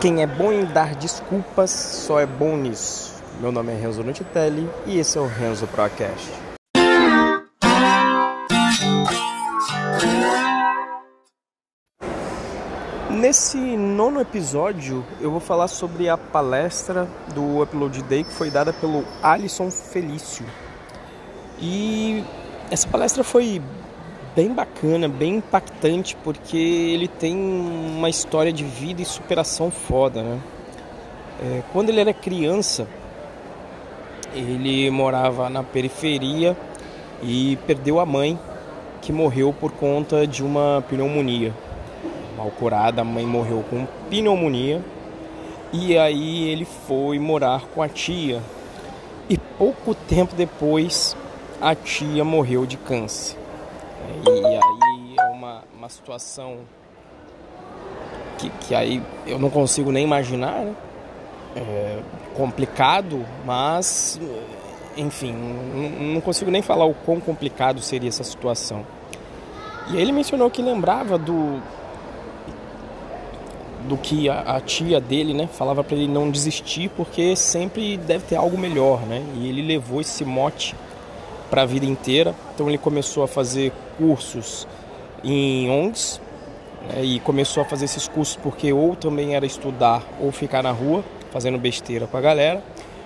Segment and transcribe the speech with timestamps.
[0.00, 3.22] Quem é bom em dar desculpas só é bom nisso.
[3.38, 6.30] Meu nome é Renzo Nutitelli e esse é o Renzo Procast.
[13.10, 18.72] Nesse nono episódio, eu vou falar sobre a palestra do Upload Day que foi dada
[18.72, 20.46] pelo Alisson Felício.
[21.58, 22.24] E
[22.70, 23.60] essa palestra foi
[24.34, 30.40] bem bacana, bem impactante, porque ele tem uma história de vida e superação foda, né?
[31.42, 32.86] É, quando ele era criança,
[34.34, 36.56] ele morava na periferia
[37.22, 38.38] e perdeu a mãe,
[39.00, 41.54] que morreu por conta de uma pneumonia.
[42.36, 44.82] Mal curada, a mãe morreu com pneumonia.
[45.72, 48.42] E aí ele foi morar com a tia.
[49.28, 51.16] E pouco tempo depois,
[51.60, 53.39] a tia morreu de câncer.
[54.26, 56.58] E aí é uma, uma situação
[58.38, 60.74] que, que aí eu não consigo nem imaginar, né?
[61.56, 61.98] É
[62.34, 64.20] complicado, mas
[64.96, 68.86] enfim, não, consigo nem falar o quão complicado seria essa situação.
[69.90, 71.60] E ele mencionou que lembrava do
[73.88, 78.24] do que a, a tia dele, né, falava para ele não desistir porque sempre deve
[78.24, 79.24] ter algo melhor, né?
[79.34, 80.76] E ele levou esse mote
[81.50, 82.34] para a vida inteira.
[82.54, 84.66] Então ele começou a fazer cursos
[85.22, 86.20] em ONGs
[86.88, 90.70] né, e começou a fazer esses cursos porque ou também era estudar ou ficar na
[90.70, 92.62] rua fazendo besteira com a galera.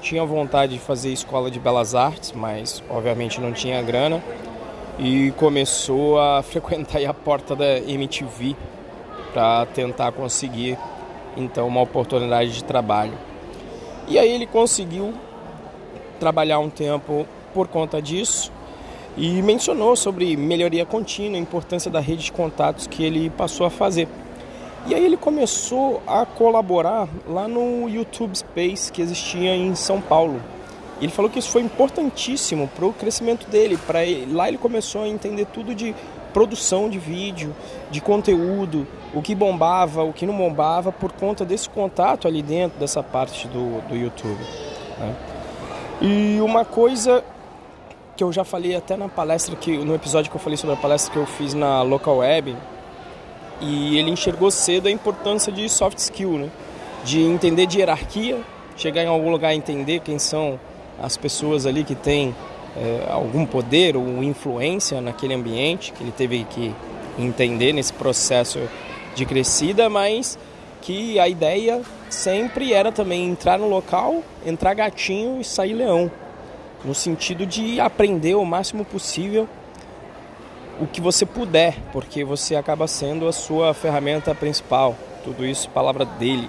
[0.00, 4.22] Tinha vontade de fazer escola de belas artes, mas obviamente não tinha grana
[4.98, 8.54] e começou a frequentar a porta da MTV
[9.32, 10.78] para tentar conseguir
[11.36, 13.12] então uma oportunidade de trabalho.
[14.06, 15.12] E aí ele conseguiu
[16.18, 17.26] trabalhar um tempo
[17.58, 18.52] por conta disso
[19.16, 23.70] e mencionou sobre melhoria contínua, a importância da rede de contatos que ele passou a
[23.70, 24.06] fazer.
[24.86, 30.40] E aí ele começou a colaborar lá no YouTube Space que existia em São Paulo.
[31.00, 33.76] Ele falou que isso foi importantíssimo para o crescimento dele.
[33.76, 33.98] Para
[34.30, 35.92] lá ele começou a entender tudo de
[36.32, 37.52] produção de vídeo,
[37.90, 42.78] de conteúdo, o que bombava, o que não bombava, por conta desse contato ali dentro
[42.78, 44.38] dessa parte do, do YouTube.
[45.00, 45.16] Né?
[46.00, 47.24] E uma coisa
[48.18, 50.76] que eu já falei até na palestra que no episódio que eu falei sobre a
[50.76, 52.56] palestra que eu fiz na local web
[53.60, 56.50] e ele enxergou cedo a importância de soft skill, né?
[57.04, 58.40] De entender de hierarquia,
[58.76, 60.58] chegar em algum lugar e entender quem são
[61.00, 62.34] as pessoas ali que têm
[62.76, 66.74] é, algum poder ou influência naquele ambiente que ele teve que
[67.16, 68.58] entender nesse processo
[69.14, 70.36] de crescida, mas
[70.82, 76.10] que a ideia sempre era também entrar no local, entrar gatinho e sair leão
[76.84, 79.48] no sentido de aprender o máximo possível
[80.80, 84.96] o que você puder, porque você acaba sendo a sua ferramenta principal.
[85.24, 86.48] Tudo isso palavra dele.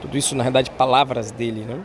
[0.00, 1.80] Tudo isso na verdade palavras dele, né?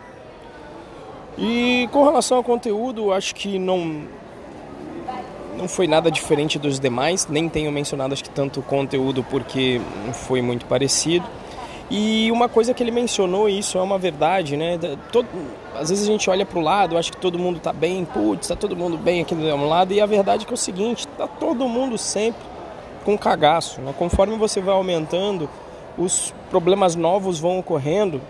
[1.37, 4.07] E com relação ao conteúdo, acho que não
[5.57, 9.81] não foi nada diferente dos demais, nem tenho mencionado acho que tanto conteúdo porque
[10.13, 11.25] foi muito parecido.
[11.89, 14.77] E uma coisa que ele mencionou, isso é uma verdade, né?
[15.11, 15.27] Todo,
[15.73, 18.41] às vezes a gente olha para o lado, acha que todo mundo está bem, putz,
[18.41, 20.57] está todo mundo bem aqui do meu lado, e a verdade é que é o
[20.57, 22.41] seguinte, está todo mundo sempre
[23.05, 23.93] com cagaço, né?
[23.97, 25.49] Conforme você vai aumentando,
[25.97, 28.21] os problemas novos vão ocorrendo,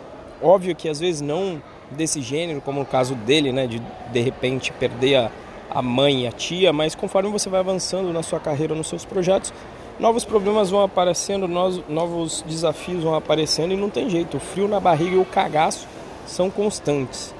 [0.41, 3.65] óbvio que às vezes não desse gênero, como no caso dele, né?
[3.65, 3.81] De
[4.11, 5.31] de repente perder a,
[5.71, 9.03] a mãe e a tia, mas conforme você vai avançando na sua carreira, nos seus
[9.03, 9.51] projetos,
[9.99, 14.37] novos problemas vão aparecendo, novos desafios vão aparecendo e não tem jeito.
[14.37, 15.87] O frio na barriga e o cagaço
[16.25, 17.33] são constantes.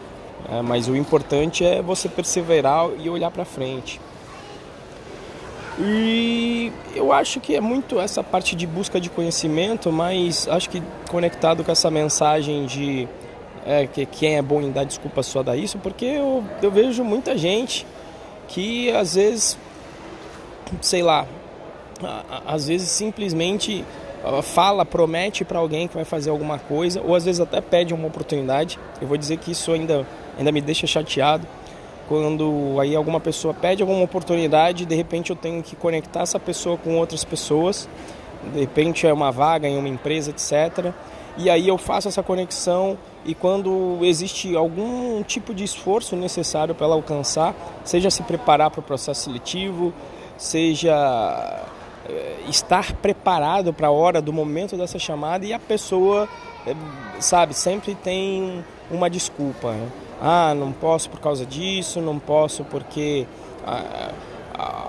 [0.50, 4.00] É, mas o importante é você perseverar e olhar para frente.
[5.80, 10.82] E eu acho que é muito essa parte de busca de conhecimento, mas acho que
[11.10, 13.08] conectado com essa mensagem de
[13.66, 17.04] é, que quem é bom em dar desculpa só dá isso, porque eu, eu vejo
[17.04, 17.86] muita gente
[18.48, 19.58] que às vezes,
[20.82, 21.28] sei lá,
[22.46, 23.84] às vezes simplesmente
[24.44, 28.08] fala, promete para alguém que vai fazer alguma coisa, ou às vezes até pede uma
[28.08, 28.80] oportunidade.
[29.02, 30.06] Eu vou dizer que isso ainda,
[30.38, 31.48] ainda me deixa chateado.
[32.08, 36.78] Quando aí alguma pessoa pede alguma oportunidade, de repente eu tenho que conectar essa pessoa
[36.78, 37.88] com outras pessoas,
[38.54, 40.94] de repente é uma vaga em uma empresa, etc.
[41.38, 46.86] E aí eu faço essa conexão e quando existe algum tipo de esforço necessário para
[46.86, 49.94] ela alcançar, seja se preparar para o processo seletivo,
[50.38, 50.96] seja
[52.48, 56.28] estar preparado para a hora do momento dessa chamada e a pessoa,
[56.66, 56.76] eh,
[57.20, 59.72] sabe, sempre tem uma desculpa.
[59.72, 59.88] Né?
[60.22, 63.28] Ah, não posso por causa disso, não posso porque
[63.66, 64.12] ah,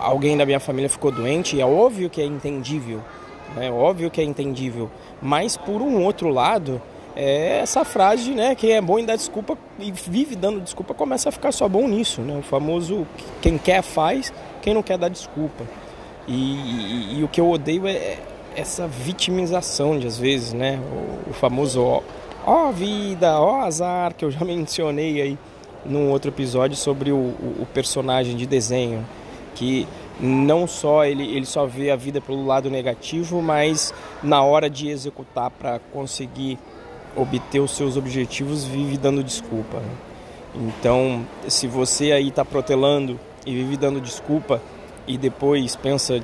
[0.01, 1.57] alguém da minha família ficou doente.
[1.57, 3.03] E é óbvio que é entendível.
[3.57, 3.71] né?
[3.71, 4.91] Óbvio que é entendível,
[5.21, 6.81] mas por um outro lado,
[7.17, 11.31] é essa frase, né, quem é bom em dar desculpa e vive dando desculpa começa
[11.31, 12.39] a ficar só bom nisso, né?
[12.39, 13.05] O famoso
[13.43, 14.33] quem quer faz,
[14.63, 15.65] quem não quer dar desculpa.
[16.29, 18.19] E, e, e o que eu odeio é
[18.55, 20.79] essa vitimização de às vezes, né?
[21.27, 22.03] O, o famoso ó,
[22.45, 25.39] ó, vida, ó azar que eu já mencionei aí
[25.85, 29.05] num outro episódio sobre o, o, o personagem de desenho
[29.55, 29.89] que
[30.21, 34.89] não só ele, ele só vê a vida pelo lado negativo, mas na hora de
[34.89, 36.59] executar para conseguir
[37.17, 39.79] obter os seus objetivos vive dando desculpa.
[39.79, 39.91] Né?
[40.55, 44.61] Então, se você aí está protelando e vive dando desculpa
[45.09, 46.21] e depois pensa,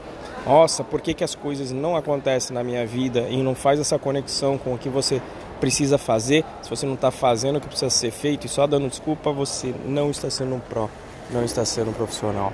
[0.46, 3.98] nossa, por que, que as coisas não acontecem na minha vida e não faz essa
[3.98, 5.20] conexão com o que você
[5.58, 8.88] precisa fazer, se você não está fazendo o que precisa ser feito e só dando
[8.88, 10.88] desculpa, você não está sendo um pró,
[11.30, 12.52] não está sendo um profissional.